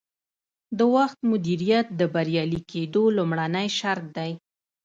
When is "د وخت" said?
0.77-1.17